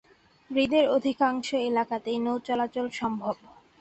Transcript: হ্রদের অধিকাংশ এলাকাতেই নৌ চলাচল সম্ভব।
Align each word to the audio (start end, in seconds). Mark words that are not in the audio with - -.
হ্রদের 0.49 0.85
অধিকাংশ 0.89 1.47
এলাকাতেই 1.69 2.19
নৌ 2.19 2.35
চলাচল 2.47 2.87
সম্ভব। 2.91 3.35